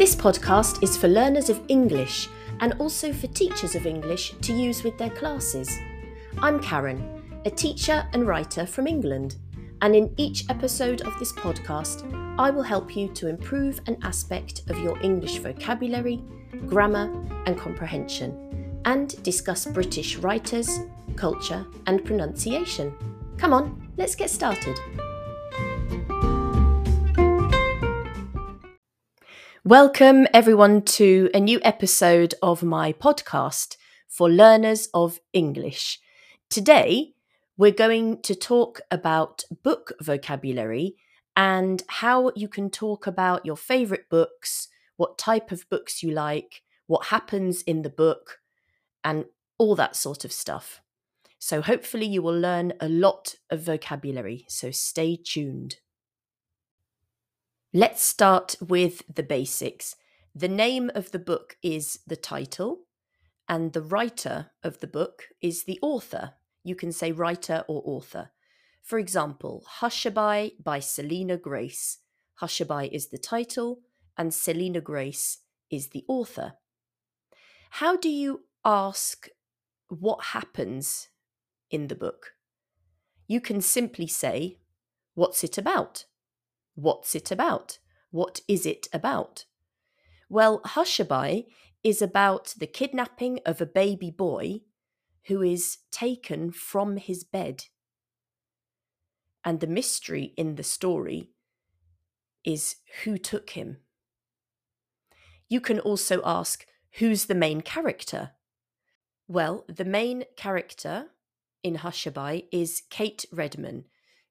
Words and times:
This 0.00 0.16
podcast 0.16 0.82
is 0.82 0.96
for 0.96 1.08
learners 1.08 1.50
of 1.50 1.60
English 1.68 2.30
and 2.60 2.72
also 2.78 3.12
for 3.12 3.26
teachers 3.26 3.74
of 3.74 3.84
English 3.84 4.32
to 4.40 4.54
use 4.54 4.82
with 4.82 4.96
their 4.96 5.10
classes. 5.10 5.78
I'm 6.38 6.58
Karen, 6.58 7.22
a 7.44 7.50
teacher 7.50 8.08
and 8.14 8.26
writer 8.26 8.64
from 8.64 8.86
England, 8.86 9.36
and 9.82 9.94
in 9.94 10.14
each 10.16 10.48
episode 10.48 11.02
of 11.02 11.18
this 11.18 11.34
podcast, 11.34 12.10
I 12.38 12.48
will 12.48 12.62
help 12.62 12.96
you 12.96 13.08
to 13.08 13.28
improve 13.28 13.82
an 13.88 13.98
aspect 14.02 14.62
of 14.70 14.78
your 14.78 14.98
English 15.02 15.36
vocabulary, 15.36 16.24
grammar, 16.66 17.12
and 17.44 17.58
comprehension, 17.58 18.80
and 18.86 19.22
discuss 19.22 19.66
British 19.66 20.16
writers, 20.16 20.80
culture, 21.14 21.66
and 21.86 22.06
pronunciation. 22.06 22.94
Come 23.36 23.52
on, 23.52 23.92
let's 23.98 24.14
get 24.14 24.30
started. 24.30 24.80
Welcome, 29.70 30.26
everyone, 30.34 30.82
to 30.98 31.30
a 31.32 31.38
new 31.38 31.60
episode 31.62 32.34
of 32.42 32.64
my 32.64 32.92
podcast 32.92 33.76
for 34.08 34.28
learners 34.28 34.88
of 34.92 35.20
English. 35.32 36.00
Today, 36.48 37.12
we're 37.56 37.70
going 37.70 38.20
to 38.22 38.34
talk 38.34 38.80
about 38.90 39.44
book 39.62 39.92
vocabulary 40.00 40.96
and 41.36 41.84
how 41.86 42.32
you 42.34 42.48
can 42.48 42.68
talk 42.68 43.06
about 43.06 43.46
your 43.46 43.56
favourite 43.56 44.08
books, 44.10 44.66
what 44.96 45.18
type 45.18 45.52
of 45.52 45.70
books 45.70 46.02
you 46.02 46.10
like, 46.10 46.62
what 46.88 47.06
happens 47.06 47.62
in 47.62 47.82
the 47.82 47.90
book, 47.90 48.40
and 49.04 49.26
all 49.56 49.76
that 49.76 49.94
sort 49.94 50.24
of 50.24 50.32
stuff. 50.32 50.80
So, 51.38 51.62
hopefully, 51.62 52.06
you 52.06 52.22
will 52.22 52.36
learn 52.36 52.72
a 52.80 52.88
lot 52.88 53.36
of 53.50 53.60
vocabulary, 53.60 54.46
so 54.48 54.72
stay 54.72 55.14
tuned. 55.14 55.76
Let's 57.72 58.02
start 58.02 58.56
with 58.60 59.04
the 59.14 59.22
basics. 59.22 59.94
The 60.34 60.48
name 60.48 60.90
of 60.96 61.12
the 61.12 61.20
book 61.20 61.56
is 61.62 62.00
the 62.04 62.16
title, 62.16 62.80
and 63.48 63.72
the 63.72 63.80
writer 63.80 64.50
of 64.64 64.80
the 64.80 64.88
book 64.88 65.28
is 65.40 65.62
the 65.62 65.78
author. 65.80 66.32
You 66.64 66.74
can 66.74 66.90
say 66.90 67.12
writer 67.12 67.64
or 67.68 67.80
author. 67.84 68.30
For 68.82 68.98
example, 68.98 69.64
Hushabye 69.78 70.60
by 70.60 70.80
Celina 70.80 71.36
Grace. 71.36 71.98
Hushabye 72.40 72.90
is 72.90 73.10
the 73.10 73.18
title, 73.18 73.82
and 74.18 74.34
Celina 74.34 74.80
Grace 74.80 75.38
is 75.70 75.90
the 75.90 76.04
author. 76.08 76.54
How 77.70 77.96
do 77.96 78.08
you 78.08 78.46
ask 78.64 79.28
what 79.86 80.24
happens 80.24 81.06
in 81.70 81.86
the 81.86 81.94
book? 81.94 82.32
You 83.28 83.40
can 83.40 83.60
simply 83.60 84.08
say, 84.08 84.58
What's 85.14 85.44
it 85.44 85.56
about? 85.56 86.06
What's 86.74 87.14
it 87.14 87.30
about? 87.30 87.78
What 88.10 88.40
is 88.48 88.66
it 88.66 88.88
about? 88.92 89.44
Well, 90.28 90.60
Hushabye 90.60 91.46
is 91.82 92.02
about 92.02 92.54
the 92.58 92.66
kidnapping 92.66 93.40
of 93.46 93.60
a 93.60 93.66
baby 93.66 94.10
boy 94.10 94.60
who 95.26 95.42
is 95.42 95.78
taken 95.90 96.50
from 96.52 96.96
his 96.96 97.24
bed. 97.24 97.64
And 99.44 99.60
the 99.60 99.66
mystery 99.66 100.34
in 100.36 100.56
the 100.56 100.62
story 100.62 101.30
is 102.44 102.76
who 103.04 103.18
took 103.18 103.50
him. 103.50 103.78
You 105.48 105.60
can 105.60 105.80
also 105.80 106.20
ask, 106.24 106.66
who's 106.98 107.26
the 107.26 107.34
main 107.34 107.60
character? 107.60 108.32
Well, 109.26 109.64
the 109.68 109.84
main 109.84 110.24
character 110.36 111.06
in 111.62 111.76
Hushabye 111.76 112.46
is 112.52 112.82
Kate 112.90 113.24
Redman, 113.32 113.84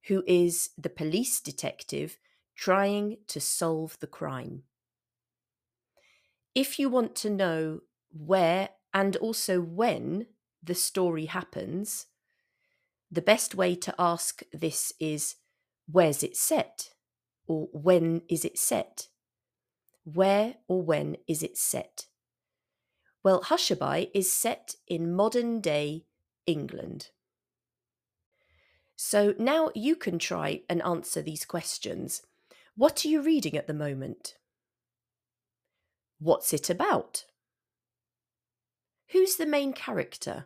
who 0.08 0.24
is 0.28 0.70
the 0.78 0.90
police 0.90 1.40
detective 1.40 2.18
trying 2.60 3.16
to 3.26 3.40
solve 3.40 3.98
the 4.02 4.08
crime. 4.08 4.64
If 6.54 6.78
you 6.78 6.90
want 6.90 7.16
to 7.18 7.30
know 7.30 7.80
where 8.12 8.70
and 8.94 9.16
also 9.16 9.62
when 9.62 10.26
the 10.62 10.76
story 10.76 11.28
happens, 11.28 12.08
the 13.10 13.22
best 13.22 13.56
way 13.56 13.76
to 13.76 13.96
ask 13.98 14.44
this 14.52 14.92
is 15.00 15.36
where's 15.90 16.22
it 16.22 16.36
set? 16.36 16.90
Or 17.48 17.70
when 17.72 18.24
is 18.28 18.44
it 18.44 18.60
set? 18.60 19.08
Where 20.04 20.56
or 20.68 20.82
when 20.82 21.16
is 21.28 21.42
it 21.42 21.58
set? 21.58 22.08
Well, 23.24 23.42
Hushabye 23.44 24.12
is 24.14 24.34
set 24.34 24.76
in 24.86 25.16
modern 25.16 25.62
day 25.62 26.08
England. 26.46 27.12
So 28.98 29.34
now 29.40 29.72
you 29.74 29.96
can 29.96 30.20
try 30.20 30.64
and 30.68 30.82
answer 30.82 31.22
these 31.22 31.46
questions 31.46 32.22
what 32.80 33.04
are 33.04 33.10
you 33.10 33.22
reading 33.22 33.58
at 33.58 33.68
the 33.68 33.74
moment? 33.74 34.36
What's 36.18 36.54
it 36.54 36.70
about? 36.70 37.26
Who's 39.10 39.36
the 39.36 39.46
main 39.46 39.74
character? 39.74 40.46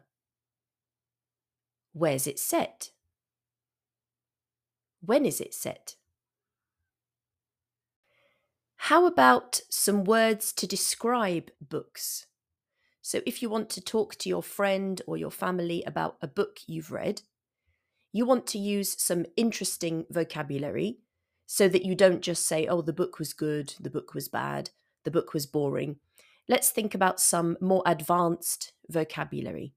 Where's 1.92 2.26
it 2.26 2.40
set? 2.40 2.90
When 5.00 5.28
is 5.28 5.40
it 5.40 5.54
set? 5.54 5.96
How 8.78 9.06
about 9.06 9.62
some 9.70 10.04
words 10.04 10.54
to 10.54 10.66
describe 10.66 11.52
books? 11.62 12.26
So, 13.04 13.22
if 13.28 13.44
you 13.44 13.50
want 13.52 13.70
to 13.70 13.82
talk 13.82 14.16
to 14.16 14.30
your 14.30 14.42
friend 14.42 15.00
or 15.06 15.18
your 15.18 15.30
family 15.30 15.84
about 15.86 16.18
a 16.20 16.28
book 16.28 16.62
you've 16.66 16.92
read, 16.92 17.22
you 18.12 18.26
want 18.26 18.48
to 18.48 18.58
use 18.58 19.00
some 19.00 19.28
interesting 19.38 20.08
vocabulary 20.10 20.98
so 21.46 21.68
that 21.68 21.86
you 21.86 21.96
don't 21.96 22.22
just 22.22 22.46
say, 22.46 22.68
oh, 22.68 22.82
the 22.82 22.94
book 22.94 23.20
was 23.20 23.34
good, 23.34 23.74
the 23.80 23.90
book 23.90 24.14
was 24.14 24.28
bad, 24.30 24.72
the 25.04 25.12
book 25.12 25.34
was 25.34 25.46
boring. 25.46 25.98
Let's 26.48 26.72
think 26.72 26.94
about 26.94 27.20
some 27.20 27.58
more 27.62 27.84
advanced 27.86 28.74
vocabulary. 28.90 29.74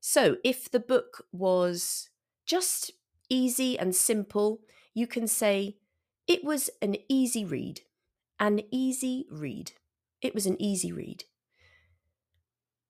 So, 0.00 0.36
if 0.44 0.70
the 0.70 0.80
book 0.80 1.24
was 1.32 2.10
just 2.46 2.90
easy 3.28 3.78
and 3.78 3.94
simple, 3.94 4.60
you 4.92 5.06
can 5.06 5.26
say, 5.26 5.78
it 6.26 6.44
was 6.44 6.70
an 6.82 6.96
easy 7.08 7.44
read. 7.44 7.82
An 8.38 8.60
easy 8.70 9.26
read. 9.30 9.72
It 10.20 10.34
was 10.34 10.46
an 10.46 10.60
easy 10.60 10.92
read. 10.92 11.24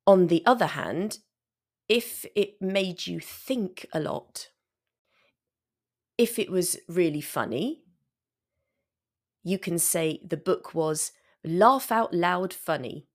On 0.07 0.27
the 0.27 0.45
other 0.47 0.67
hand, 0.67 1.19
if 1.89 2.25
it 2.35 2.61
made 2.61 3.07
you 3.07 3.21
think 3.21 3.87
a 3.93 4.01
lot, 4.01 4.51
if 6.17 6.39
it 6.39 6.51
was 6.51 6.79
really 6.89 7.21
funny, 7.21 7.84
you 9.45 9.59
can 9.59 9.79
say 9.79 10.21
the 10.27 10.37
book 10.37 10.75
was 10.75 11.13
laugh 11.45 11.93
out 11.93 12.13
loud 12.13 12.53
funny. 12.53 13.07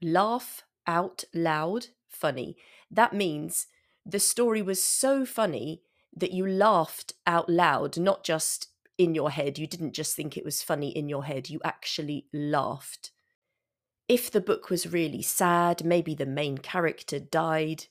Laugh 0.00 0.62
out 0.86 1.24
loud 1.34 1.88
funny. 2.08 2.56
That 2.90 3.12
means 3.12 3.66
the 4.06 4.20
story 4.20 4.62
was 4.62 4.82
so 4.82 5.26
funny 5.26 5.82
that 6.16 6.32
you 6.32 6.46
laughed 6.46 7.14
out 7.26 7.48
loud, 7.48 7.98
not 7.98 8.24
just 8.24 8.68
in 8.96 9.14
your 9.14 9.30
head. 9.30 9.58
You 9.58 9.66
didn't 9.66 9.94
just 9.94 10.14
think 10.14 10.36
it 10.36 10.44
was 10.44 10.62
funny 10.62 10.90
in 10.90 11.08
your 11.08 11.24
head, 11.24 11.50
you 11.50 11.60
actually 11.64 12.26
laughed. 12.32 13.10
If 14.08 14.30
the 14.30 14.40
book 14.40 14.70
was 14.70 14.92
really 14.92 15.22
sad, 15.22 15.84
maybe 15.84 16.14
the 16.14 16.26
main 16.26 16.58
character 16.58 17.18
died, 17.18 17.86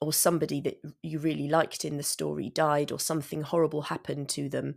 or 0.00 0.12
somebody 0.12 0.60
that 0.62 0.80
you 1.02 1.18
really 1.18 1.48
liked 1.48 1.84
in 1.84 1.96
the 1.96 2.02
story 2.02 2.48
died, 2.48 2.90
or 2.90 2.98
something 2.98 3.42
horrible 3.42 3.82
happened 3.82 4.28
to 4.30 4.48
them, 4.48 4.76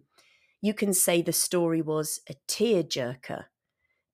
you 0.61 0.73
can 0.73 0.93
say 0.93 1.21
the 1.21 1.33
story 1.33 1.81
was 1.81 2.21
a 2.29 2.35
tear 2.47 2.83
jerker. 2.83 3.45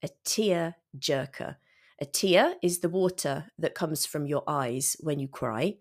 A 0.02 0.10
tear 0.24 0.76
jerker. 0.98 1.58
A 2.00 2.06
tear 2.06 2.56
is 2.64 2.80
the 2.80 2.90
water 2.90 3.48
that 3.58 3.76
comes 3.76 4.06
from 4.06 4.26
your 4.26 4.44
eyes 4.48 4.96
when 5.00 5.20
you 5.20 5.28
cry. 5.28 5.76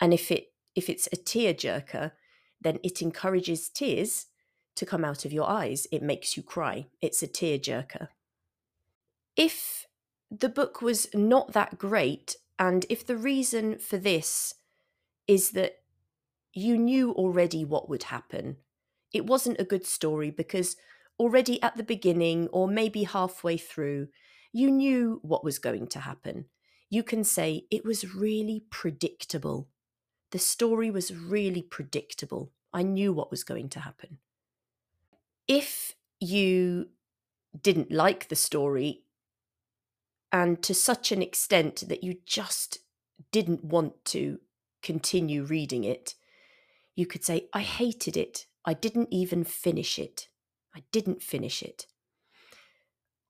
And 0.00 0.12
if 0.12 0.30
it 0.30 0.48
if 0.74 0.90
it's 0.90 1.08
a 1.12 1.16
tear 1.16 1.54
jerker, 1.54 2.12
then 2.60 2.78
it 2.82 3.00
encourages 3.00 3.68
tears 3.68 4.26
to 4.76 4.84
come 4.84 5.04
out 5.04 5.24
of 5.24 5.32
your 5.32 5.48
eyes. 5.48 5.86
It 5.92 6.02
makes 6.02 6.36
you 6.36 6.42
cry. 6.42 6.86
It's 7.00 7.22
a 7.22 7.28
tear 7.28 7.58
jerker. 7.58 8.08
If 9.36 9.86
the 10.30 10.48
book 10.48 10.82
was 10.82 11.08
not 11.14 11.52
that 11.52 11.78
great, 11.78 12.36
and 12.58 12.84
if 12.90 13.06
the 13.06 13.16
reason 13.16 13.78
for 13.78 13.98
this 13.98 14.54
is 15.28 15.52
that 15.52 15.76
you 16.52 16.76
knew 16.76 17.12
already 17.12 17.64
what 17.64 17.88
would 17.88 18.04
happen, 18.04 18.56
it 19.14 19.26
wasn't 19.26 19.60
a 19.60 19.64
good 19.64 19.86
story 19.86 20.30
because 20.30 20.76
already 21.18 21.62
at 21.62 21.76
the 21.76 21.82
beginning, 21.84 22.48
or 22.48 22.66
maybe 22.68 23.04
halfway 23.04 23.56
through, 23.56 24.08
you 24.52 24.70
knew 24.70 25.20
what 25.22 25.44
was 25.44 25.58
going 25.58 25.86
to 25.86 26.00
happen. 26.00 26.46
You 26.90 27.02
can 27.02 27.24
say 27.24 27.66
it 27.70 27.84
was 27.84 28.14
really 28.14 28.64
predictable. 28.70 29.68
The 30.32 30.38
story 30.38 30.90
was 30.90 31.14
really 31.14 31.62
predictable. 31.62 32.50
I 32.72 32.82
knew 32.82 33.12
what 33.12 33.30
was 33.30 33.44
going 33.44 33.68
to 33.70 33.80
happen. 33.80 34.18
If 35.46 35.94
you 36.18 36.88
didn't 37.60 37.92
like 37.92 38.28
the 38.28 38.36
story, 38.36 39.04
and 40.32 40.60
to 40.64 40.74
such 40.74 41.12
an 41.12 41.22
extent 41.22 41.84
that 41.88 42.02
you 42.02 42.16
just 42.26 42.78
didn't 43.30 43.64
want 43.64 44.04
to 44.06 44.40
continue 44.82 45.44
reading 45.44 45.84
it, 45.84 46.16
you 46.96 47.06
could 47.06 47.24
say, 47.24 47.48
I 47.52 47.60
hated 47.60 48.16
it. 48.16 48.46
I 48.64 48.74
didn't 48.74 49.08
even 49.10 49.44
finish 49.44 49.98
it. 49.98 50.28
I 50.74 50.82
didn't 50.92 51.22
finish 51.22 51.62
it. 51.62 51.86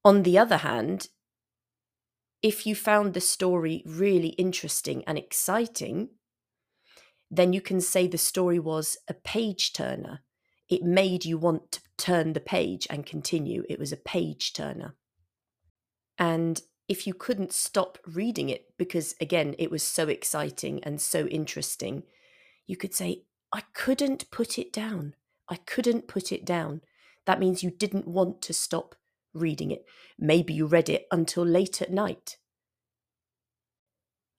On 0.04 0.22
the 0.22 0.38
other 0.38 0.58
hand, 0.58 1.08
if 2.42 2.66
you 2.66 2.74
found 2.74 3.14
the 3.14 3.20
story 3.20 3.82
really 3.86 4.28
interesting 4.28 5.02
and 5.06 5.16
exciting, 5.16 6.10
then 7.30 7.52
you 7.52 7.60
can 7.60 7.80
say 7.80 8.06
the 8.06 8.18
story 8.18 8.58
was 8.58 8.98
a 9.08 9.14
page 9.14 9.72
turner. 9.72 10.20
It 10.68 10.82
made 10.82 11.24
you 11.24 11.38
want 11.38 11.72
to 11.72 11.80
turn 11.96 12.32
the 12.32 12.40
page 12.40 12.86
and 12.90 13.06
continue. 13.06 13.64
It 13.68 13.78
was 13.78 13.92
a 13.92 13.96
page 13.96 14.52
turner. 14.52 14.94
And 16.18 16.60
if 16.86 17.06
you 17.06 17.14
couldn't 17.14 17.52
stop 17.52 17.98
reading 18.06 18.50
it 18.50 18.66
because, 18.76 19.14
again, 19.20 19.54
it 19.58 19.70
was 19.70 19.82
so 19.82 20.08
exciting 20.08 20.84
and 20.84 21.00
so 21.00 21.26
interesting, 21.26 22.02
you 22.66 22.76
could 22.76 22.94
say, 22.94 23.22
I 23.52 23.62
couldn't 23.72 24.30
put 24.30 24.58
it 24.58 24.72
down. 24.72 25.14
I 25.48 25.56
couldn't 25.56 26.08
put 26.08 26.32
it 26.32 26.44
down. 26.44 26.80
That 27.26 27.40
means 27.40 27.62
you 27.62 27.70
didn't 27.70 28.08
want 28.08 28.42
to 28.42 28.52
stop 28.52 28.94
reading 29.32 29.70
it. 29.70 29.84
Maybe 30.18 30.54
you 30.54 30.66
read 30.66 30.88
it 30.88 31.06
until 31.10 31.44
late 31.44 31.82
at 31.82 31.92
night. 31.92 32.36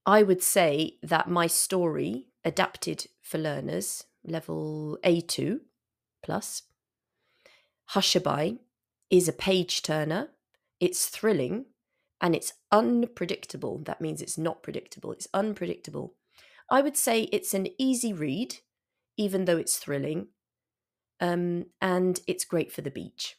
I 0.05 0.23
would 0.23 0.43
say 0.43 0.97
that 1.01 1.29
my 1.29 1.47
story, 1.47 2.27
adapted 2.43 3.07
for 3.21 3.37
learners, 3.39 4.05
level 4.23 4.99
A2 5.03 5.59
plus, 6.23 6.63
Hushabye, 7.91 8.59
is 9.09 9.27
a 9.27 9.33
page 9.33 9.81
turner. 9.81 10.29
It's 10.79 11.07
thrilling 11.07 11.65
and 12.21 12.35
it's 12.35 12.53
unpredictable. 12.71 13.79
That 13.79 14.01
means 14.01 14.21
it's 14.21 14.37
not 14.37 14.63
predictable, 14.63 15.11
it's 15.11 15.27
unpredictable. 15.33 16.15
I 16.69 16.81
would 16.81 16.97
say 16.97 17.23
it's 17.23 17.53
an 17.53 17.67
easy 17.77 18.13
read, 18.13 18.57
even 19.17 19.45
though 19.45 19.57
it's 19.57 19.77
thrilling, 19.77 20.27
um, 21.19 21.65
and 21.81 22.19
it's 22.27 22.45
great 22.45 22.71
for 22.71 22.81
the 22.81 22.91
beach. 22.91 23.37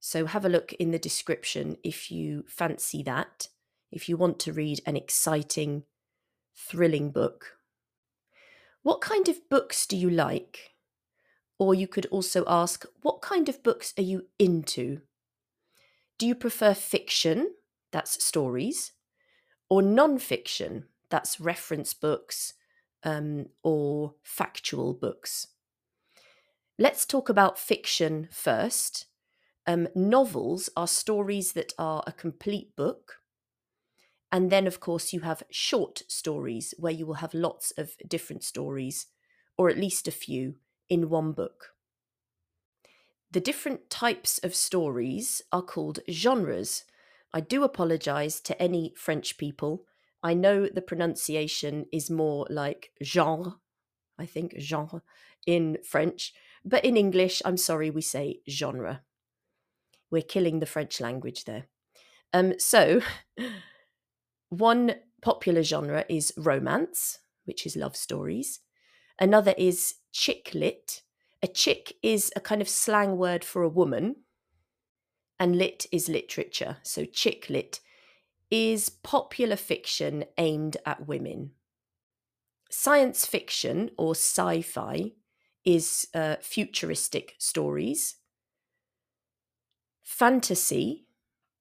So 0.00 0.26
have 0.26 0.44
a 0.44 0.48
look 0.48 0.72
in 0.74 0.90
the 0.90 0.98
description 0.98 1.76
if 1.84 2.10
you 2.10 2.44
fancy 2.48 3.02
that, 3.04 3.48
if 3.90 4.08
you 4.08 4.16
want 4.16 4.38
to 4.40 4.52
read 4.52 4.80
an 4.84 4.96
exciting, 4.96 5.84
thrilling 6.56 7.10
book. 7.10 7.58
What 8.82 9.00
kind 9.00 9.28
of 9.28 9.48
books 9.48 9.86
do 9.86 9.96
you 9.96 10.10
like? 10.10 10.70
Or 11.58 11.74
you 11.74 11.86
could 11.86 12.06
also 12.06 12.42
ask, 12.48 12.84
what 13.02 13.22
kind 13.22 13.48
of 13.48 13.62
books 13.62 13.94
are 13.96 14.02
you 14.02 14.26
into? 14.38 15.02
Do 16.18 16.26
you 16.26 16.34
prefer 16.34 16.74
fiction, 16.74 17.52
that's 17.92 18.24
stories, 18.24 18.92
or 19.68 19.82
non 19.82 20.18
fiction, 20.18 20.86
that's 21.10 21.38
reference 21.38 21.94
books 21.94 22.54
um, 23.04 23.46
or 23.62 24.14
factual 24.24 24.94
books? 24.94 25.46
Let's 26.82 27.06
talk 27.06 27.28
about 27.28 27.60
fiction 27.60 28.26
first. 28.32 29.06
Um, 29.68 29.86
novels 29.94 30.68
are 30.76 30.88
stories 30.88 31.52
that 31.52 31.72
are 31.78 32.02
a 32.08 32.10
complete 32.10 32.74
book. 32.74 33.20
And 34.32 34.50
then, 34.50 34.66
of 34.66 34.80
course, 34.80 35.12
you 35.12 35.20
have 35.20 35.44
short 35.48 36.02
stories 36.08 36.74
where 36.78 36.92
you 36.92 37.06
will 37.06 37.22
have 37.22 37.34
lots 37.34 37.70
of 37.78 37.94
different 38.08 38.42
stories, 38.42 39.06
or 39.56 39.70
at 39.70 39.78
least 39.78 40.08
a 40.08 40.10
few, 40.10 40.56
in 40.88 41.08
one 41.08 41.30
book. 41.30 41.76
The 43.30 43.38
different 43.38 43.88
types 43.88 44.38
of 44.38 44.52
stories 44.52 45.40
are 45.52 45.62
called 45.62 46.00
genres. 46.10 46.82
I 47.32 47.42
do 47.42 47.62
apologize 47.62 48.40
to 48.40 48.60
any 48.60 48.92
French 48.96 49.38
people. 49.38 49.86
I 50.20 50.34
know 50.34 50.66
the 50.66 50.82
pronunciation 50.82 51.86
is 51.92 52.10
more 52.10 52.44
like 52.50 52.90
genre, 53.00 53.60
I 54.18 54.26
think, 54.26 54.56
genre 54.58 55.02
in 55.46 55.78
French, 55.84 56.32
but 56.64 56.84
in 56.84 56.96
English, 56.96 57.42
I'm 57.44 57.56
sorry, 57.56 57.90
we 57.90 58.02
say 58.02 58.40
genre. 58.48 59.02
We're 60.10 60.22
killing 60.22 60.60
the 60.60 60.66
French 60.66 61.00
language 61.00 61.44
there. 61.44 61.66
Um, 62.32 62.58
so, 62.58 63.00
one 64.48 64.96
popular 65.20 65.62
genre 65.62 66.04
is 66.08 66.32
romance, 66.36 67.18
which 67.44 67.66
is 67.66 67.76
love 67.76 67.96
stories. 67.96 68.60
Another 69.18 69.54
is 69.58 69.94
chick 70.12 70.50
lit, 70.54 71.02
a 71.42 71.48
chick 71.48 71.94
is 72.02 72.32
a 72.36 72.40
kind 72.40 72.60
of 72.60 72.68
slang 72.68 73.16
word 73.16 73.44
for 73.44 73.62
a 73.62 73.68
woman, 73.68 74.16
and 75.40 75.56
lit 75.56 75.86
is 75.90 76.08
literature. 76.08 76.78
So, 76.82 77.04
chick 77.04 77.48
lit 77.50 77.80
is 78.50 78.90
popular 78.90 79.56
fiction 79.56 80.24
aimed 80.38 80.76
at 80.84 81.06
women. 81.08 81.52
Science 82.70 83.26
fiction 83.26 83.90
or 83.96 84.12
sci 84.12 84.62
fi 84.62 85.12
is 85.64 86.08
uh, 86.14 86.36
futuristic 86.40 87.34
stories. 87.38 88.16
Fantasy 90.02 91.06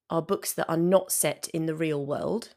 are 0.09 0.21
books 0.21 0.53
that 0.53 0.69
are 0.69 0.77
not 0.77 1.11
set 1.11 1.47
in 1.53 1.65
the 1.65 1.75
real 1.75 2.05
world. 2.05 2.49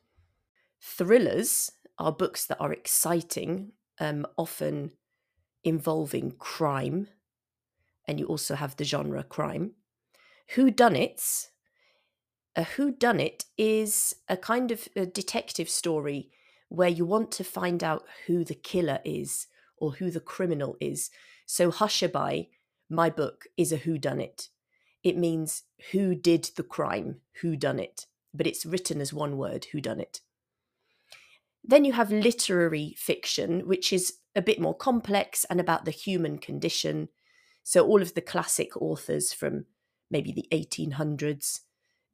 Thrillers 0.81 1.71
are 1.99 2.13
books 2.13 2.47
that 2.47 2.59
are 2.61 2.73
exciting, 2.73 3.73
um, 4.01 4.27
often 4.37 4.93
involving 5.63 6.33
crime, 6.33 7.09
and 8.07 8.19
you 8.19 8.27
also 8.27 8.55
have 8.55 8.77
the 8.77 8.85
genre 8.85 9.23
crime. 9.23 9.73
Who 10.57 10.71
done 10.71 10.97
it's 10.97 11.51
a 12.57 12.65
who 12.65 12.93
done 12.93 13.21
it 13.21 13.45
is 13.57 14.15
a 14.29 14.37
kind 14.37 14.71
of 14.71 14.89
a 14.95 15.07
detective 15.07 15.69
story 15.69 16.31
where 16.69 16.89
you 16.89 17.05
want 17.05 17.33
to 17.33 17.45
find 17.45 17.83
out 17.83 18.05
who 18.27 18.45
the 18.45 18.55
killer 18.55 19.01
is 19.05 19.47
or 19.77 19.93
who 19.93 20.11
the 20.11 20.21
criminal 20.21 20.77
is. 20.81 21.11
So 21.47 21.71
Hushabye, 21.71 22.49
my 22.89 23.11
book, 23.11 23.47
is 23.57 23.73
a 23.73 23.79
who 23.79 23.99
done 23.99 24.21
it. 24.21 24.49
It 25.03 25.17
means 25.17 25.65
who 25.93 26.15
did 26.15 26.51
the 26.57 26.63
crime, 26.63 27.21
who 27.43 27.57
done 27.57 27.79
it, 27.79 28.07
but 28.33 28.47
it's 28.47 28.67
written 28.67 29.01
as 29.01 29.13
one 29.13 29.37
word, 29.37 29.67
who 29.73 29.81
done 29.81 30.01
it. 30.01 30.21
Then 31.63 31.85
you 31.85 31.93
have 31.93 32.11
literary 32.11 32.95
fiction, 32.99 33.67
which 33.67 33.93
is 33.93 34.15
a 34.35 34.43
bit 34.43 34.61
more 34.61 34.75
complex 34.75 35.45
and 35.45 35.61
about 35.61 35.85
the 35.85 35.91
human 35.91 36.39
condition. 36.39 37.09
So, 37.63 37.87
all 37.87 38.03
of 38.03 38.15
the 38.15 38.21
classic 38.21 38.77
authors 38.77 39.33
from 39.33 39.67
maybe 40.11 40.33
the 40.33 40.47
1800s 40.53 41.61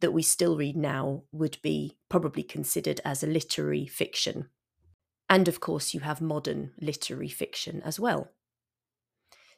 that 0.00 0.12
we 0.12 0.22
still 0.22 0.56
read 0.56 0.76
now 0.76 1.24
would 1.32 1.58
be 1.62 1.98
probably 2.08 2.42
considered 2.42 3.00
as 3.04 3.22
a 3.22 3.26
literary 3.26 3.86
fiction. 3.86 4.48
And 5.28 5.46
of 5.46 5.60
course, 5.60 5.94
you 5.94 6.00
have 6.00 6.20
modern 6.20 6.72
literary 6.80 7.28
fiction 7.28 7.82
as 7.84 8.00
well. 8.00 8.30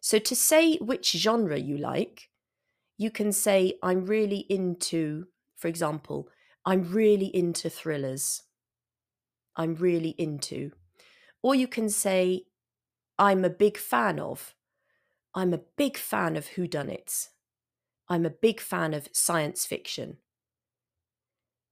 So, 0.02 0.18
to 0.18 0.34
say 0.34 0.78
which 0.78 1.12
genre 1.12 1.56
you 1.56 1.78
like, 1.78 2.28
you 2.98 3.08
can 3.08 3.32
say, 3.32 3.78
I'm 3.84 4.04
really 4.04 4.40
into, 4.48 5.28
for 5.56 5.68
example, 5.68 6.28
I'm 6.66 6.90
really 6.90 7.26
into 7.26 7.70
thrillers. 7.70 8.42
I'm 9.54 9.76
really 9.76 10.16
into. 10.18 10.72
Or 11.40 11.54
you 11.54 11.68
can 11.68 11.88
say, 11.88 12.46
I'm 13.16 13.44
a 13.44 13.50
big 13.50 13.78
fan 13.78 14.18
of. 14.18 14.56
I'm 15.34 15.54
a 15.54 15.62
big 15.76 15.96
fan 15.96 16.36
of 16.36 16.48
whodunits. 16.48 17.28
I'm 18.08 18.26
a 18.26 18.30
big 18.30 18.60
fan 18.60 18.94
of 18.94 19.08
science 19.12 19.64
fiction. 19.64 20.16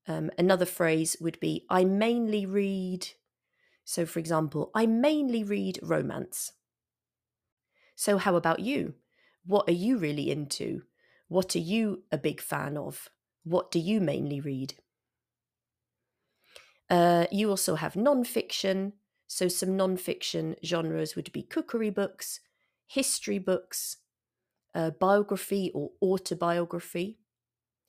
Um, 0.06 0.30
another 0.38 0.66
phrase 0.66 1.16
would 1.20 1.40
be 1.40 1.66
I 1.68 1.84
mainly 1.84 2.46
read. 2.46 3.08
So, 3.84 4.06
for 4.06 4.20
example, 4.20 4.70
I 4.72 4.86
mainly 4.86 5.42
read 5.42 5.80
romance. 5.82 6.52
So, 8.00 8.16
how 8.16 8.34
about 8.34 8.60
you? 8.60 8.94
What 9.44 9.68
are 9.68 9.74
you 9.74 9.98
really 9.98 10.30
into? 10.30 10.84
What 11.28 11.54
are 11.54 11.58
you 11.74 12.04
a 12.10 12.16
big 12.16 12.40
fan 12.40 12.78
of? 12.78 13.10
What 13.44 13.70
do 13.70 13.78
you 13.78 14.00
mainly 14.00 14.40
read? 14.40 14.72
Uh, 16.88 17.26
you 17.30 17.50
also 17.50 17.74
have 17.74 17.96
non 17.96 18.24
fiction, 18.24 18.94
so, 19.26 19.48
some 19.48 19.76
non 19.76 19.98
fiction 19.98 20.56
genres 20.64 21.14
would 21.14 21.30
be 21.30 21.42
cookery 21.42 21.90
books, 21.90 22.40
history 22.86 23.38
books, 23.38 23.98
uh, 24.74 24.92
biography 24.92 25.70
or 25.74 25.90
autobiography, 26.00 27.18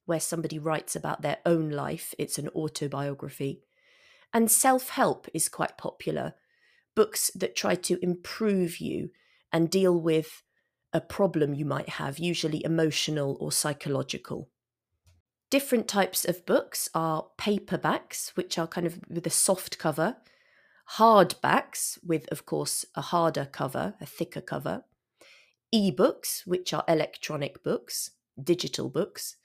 where 0.04 0.20
somebody 0.20 0.60
writes 0.60 0.94
about 0.94 1.22
their 1.22 1.38
own 1.46 1.70
life. 1.70 2.14
It's 2.20 2.38
an 2.38 2.50
autobiography. 2.50 3.62
And 4.34 4.52
self 4.52 4.90
help 4.90 5.30
is 5.34 5.48
quite 5.48 5.78
popular. 5.78 6.34
Books 6.96 7.32
that 7.34 7.56
try 7.56 7.76
to 7.76 7.98
improve 8.04 8.82
you 8.82 9.12
and 9.52 9.70
deal 9.70 10.00
with 10.00 10.44
a 10.94 11.02
problem 11.02 11.54
you 11.54 11.66
might 11.66 11.90
have, 11.90 12.20
usually 12.20 12.64
emotional 12.64 13.38
or 13.40 13.52
psychological. 13.52 14.50
Different 15.50 15.88
types 15.88 16.26
of 16.26 16.46
books 16.46 16.90
are 16.94 17.28
paperbacks, 17.38 18.30
which 18.36 18.58
are 18.58 18.68
kind 18.68 18.88
of 18.88 19.00
with 19.10 19.28
a 19.28 19.32
soft 19.32 19.78
cover, 19.78 20.18
hardbacks, 20.98 21.98
with, 22.04 22.28
of 22.30 22.46
course, 22.46 22.86
a 22.96 23.02
harder 23.02 23.46
cover, 23.46 23.96
a 24.02 24.06
thicker 24.06 24.42
cover, 24.42 24.84
ebooks, 25.74 26.46
which 26.46 26.74
are 26.74 26.84
electronic 26.88 27.64
books, 27.64 28.12
digital 28.42 28.90
books, 28.90 29.38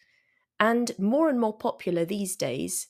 and 0.58 0.92
more 0.98 1.28
and 1.28 1.40
more 1.40 1.56
popular 1.56 2.04
these 2.04 2.36
days, 2.36 2.88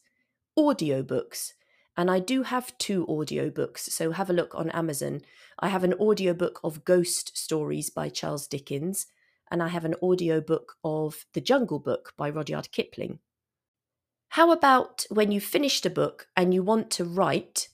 audiobooks. 0.59 1.53
And 1.97 2.11
I 2.11 2.19
do 2.19 2.43
have 2.43 2.77
two 2.79 3.07
audiobooks, 3.07 3.79
so 3.79 4.13
have 4.13 4.29
a 4.29 4.35
look 4.35 4.55
on 4.55 4.71
Amazon. 4.71 5.23
I 5.59 5.69
have 5.69 5.83
an 5.83 5.95
audiobook 5.95 6.61
of 6.63 6.85
Ghost 6.85 7.37
Stories 7.37 7.89
by 7.89 8.11
Charles 8.11 8.47
Dickens, 8.47 9.07
and 9.51 9.63
I 9.63 9.69
have 9.69 9.85
an 9.85 9.95
audiobook 10.03 10.75
of 10.85 11.25
The 11.33 11.41
Jungle 11.41 11.79
Book 11.79 12.13
by 12.17 12.29
Rudyard 12.29 12.71
Kipling. 12.71 13.21
How 14.31 14.51
about 14.51 15.07
when 15.09 15.33
you've 15.33 15.45
finished 15.45 15.87
a 15.87 15.91
book 15.91 16.27
and 16.37 16.53
you 16.53 16.63
want 16.63 16.91
to 16.93 17.05
write 17.05 17.69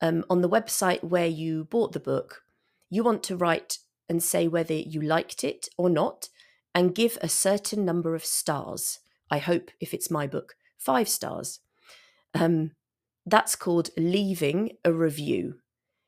um, 0.00 0.24
on 0.30 0.42
the 0.42 0.48
website 0.48 1.02
where 1.02 1.26
you 1.26 1.64
bought 1.64 1.92
the 1.92 2.00
book, 2.00 2.42
you 2.88 3.02
want 3.02 3.24
to 3.24 3.36
write 3.36 3.78
and 4.08 4.22
say 4.22 4.46
whether 4.46 4.74
you 4.74 5.00
liked 5.00 5.42
it 5.42 5.68
or 5.76 5.90
not 5.90 6.28
and 6.74 6.94
give 6.94 7.18
a 7.20 7.28
certain 7.28 7.84
number 7.84 8.14
of 8.14 8.24
stars. 8.24 9.00
I 9.30 9.38
hope, 9.38 9.70
if 9.80 9.92
it's 9.92 10.10
my 10.10 10.26
book, 10.26 10.54
five 10.76 11.08
stars. 11.08 11.60
Um, 12.34 12.72
that's 13.30 13.56
called 13.56 13.90
leaving 13.96 14.76
a 14.84 14.92
review. 14.92 15.56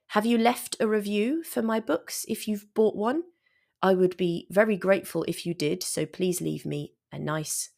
Have 0.09 0.27
you 0.27 0.39
left 0.39 0.77
a 0.81 0.89
review 0.89 1.43
for 1.43 1.62
my 1.62 1.81
books 1.81 2.25
if 2.29 2.49
you've 2.49 2.73
bought 2.75 2.97
one? 2.97 3.23
I 3.83 3.95
would 3.95 4.17
be 4.17 4.47
very 4.50 4.77
grateful 4.77 5.25
if 5.27 5.47
you 5.47 5.55
did, 5.55 5.83
so 5.83 6.05
please 6.05 6.41
leave 6.41 6.67
me 6.67 6.95
a 7.12 7.19
nice 7.19 7.71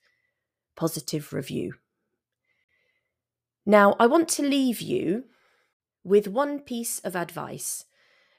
positive 0.77 1.33
review. 1.33 1.75
Now, 3.65 3.95
I 4.01 4.07
want 4.07 4.29
to 4.31 4.43
leave 4.43 4.81
you 4.81 5.25
with 6.03 6.27
one 6.27 6.59
piece 6.59 6.99
of 7.01 7.15
advice. 7.15 7.85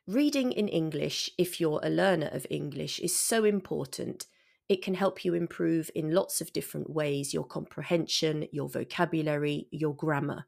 Reading 0.05 0.51
in 0.51 0.67
English, 0.67 1.29
if 1.37 1.61
you're 1.61 1.79
a 1.81 1.89
learner 1.89 2.29
of 2.33 2.45
English, 2.49 2.99
is 2.99 3.17
so 3.17 3.45
important. 3.45 4.25
It 4.67 4.81
can 4.81 4.95
help 4.95 5.23
you 5.23 5.33
improve 5.33 5.89
in 5.95 6.13
lots 6.13 6.41
of 6.41 6.51
different 6.51 6.89
ways 6.89 7.33
your 7.33 7.45
comprehension, 7.45 8.47
your 8.51 8.67
vocabulary, 8.67 9.67
your 9.71 9.95
grammar. 9.95 10.45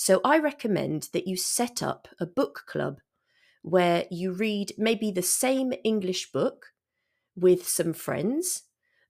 So, 0.00 0.20
I 0.22 0.38
recommend 0.38 1.08
that 1.12 1.26
you 1.26 1.36
set 1.36 1.82
up 1.82 2.06
a 2.20 2.24
book 2.24 2.62
club 2.68 3.00
where 3.62 4.04
you 4.12 4.30
read 4.30 4.72
maybe 4.78 5.10
the 5.10 5.22
same 5.22 5.72
English 5.82 6.30
book 6.30 6.66
with 7.34 7.66
some 7.66 7.92
friends, 7.92 8.62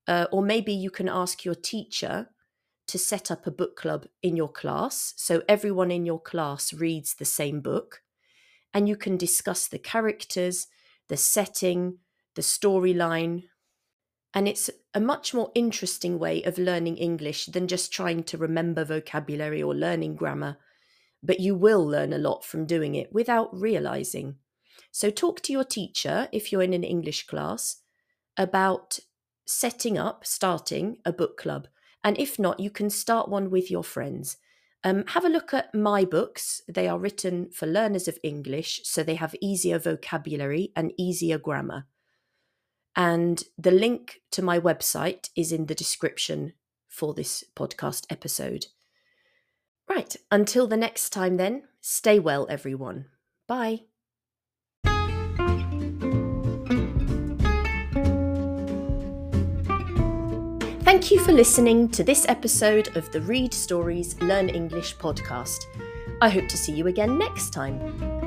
uh, 0.06 0.28
or 0.32 0.40
maybe 0.40 0.72
you 0.72 0.90
can 0.90 1.06
ask 1.06 1.44
your 1.44 1.54
teacher 1.54 2.30
to 2.86 2.98
set 2.98 3.30
up 3.30 3.46
a 3.46 3.50
book 3.50 3.76
club 3.76 4.06
in 4.22 4.34
your 4.34 4.50
class. 4.50 5.12
So 5.18 5.42
everyone 5.46 5.90
in 5.90 6.06
your 6.06 6.22
class 6.22 6.72
reads 6.72 7.16
the 7.16 7.26
same 7.26 7.60
book, 7.60 8.00
and 8.72 8.88
you 8.88 8.96
can 8.96 9.18
discuss 9.18 9.68
the 9.68 9.78
characters, 9.78 10.68
the 11.08 11.18
setting, 11.18 11.98
the 12.34 12.40
storyline. 12.40 13.42
And 14.32 14.48
it's 14.48 14.70
a 14.94 15.00
much 15.00 15.34
more 15.34 15.52
interesting 15.54 16.18
way 16.18 16.42
of 16.44 16.56
learning 16.56 16.96
English 16.96 17.44
than 17.44 17.68
just 17.68 17.92
trying 17.92 18.22
to 18.24 18.38
remember 18.38 18.86
vocabulary 18.86 19.62
or 19.62 19.74
learning 19.74 20.16
grammar. 20.16 20.56
But 21.22 21.40
you 21.40 21.54
will 21.54 21.84
learn 21.84 22.12
a 22.12 22.18
lot 22.18 22.44
from 22.44 22.66
doing 22.66 22.94
it 22.94 23.12
without 23.12 23.48
realizing. 23.52 24.36
So, 24.90 25.10
talk 25.10 25.42
to 25.42 25.52
your 25.52 25.64
teacher 25.64 26.28
if 26.32 26.50
you're 26.50 26.62
in 26.62 26.74
an 26.74 26.84
English 26.84 27.26
class 27.26 27.82
about 28.36 28.98
setting 29.46 29.98
up, 29.98 30.24
starting 30.24 30.98
a 31.04 31.12
book 31.12 31.36
club. 31.36 31.68
And 32.04 32.18
if 32.18 32.38
not, 32.38 32.60
you 32.60 32.70
can 32.70 32.90
start 32.90 33.28
one 33.28 33.50
with 33.50 33.70
your 33.70 33.82
friends. 33.82 34.36
Um, 34.84 35.04
have 35.08 35.24
a 35.24 35.28
look 35.28 35.52
at 35.52 35.74
my 35.74 36.04
books. 36.04 36.62
They 36.68 36.86
are 36.86 36.98
written 36.98 37.50
for 37.50 37.66
learners 37.66 38.06
of 38.06 38.18
English, 38.22 38.82
so 38.84 39.02
they 39.02 39.16
have 39.16 39.34
easier 39.40 39.78
vocabulary 39.78 40.72
and 40.76 40.92
easier 40.96 41.38
grammar. 41.38 41.86
And 42.94 43.42
the 43.56 43.70
link 43.70 44.20
to 44.32 44.42
my 44.42 44.58
website 44.58 45.30
is 45.36 45.52
in 45.52 45.66
the 45.66 45.74
description 45.74 46.54
for 46.88 47.14
this 47.14 47.44
podcast 47.56 48.06
episode. 48.10 48.66
Right, 49.88 50.14
until 50.30 50.66
the 50.66 50.76
next 50.76 51.10
time, 51.10 51.36
then, 51.36 51.62
stay 51.80 52.18
well, 52.18 52.46
everyone. 52.50 53.06
Bye. 53.46 53.82
Thank 60.82 61.10
you 61.10 61.20
for 61.20 61.32
listening 61.32 61.88
to 61.90 62.02
this 62.02 62.26
episode 62.28 62.96
of 62.96 63.10
the 63.12 63.20
Read 63.20 63.52
Stories, 63.54 64.20
Learn 64.20 64.48
English 64.48 64.96
podcast. 64.96 65.58
I 66.20 66.28
hope 66.28 66.48
to 66.48 66.56
see 66.56 66.72
you 66.72 66.86
again 66.86 67.18
next 67.18 67.50
time. 67.50 68.17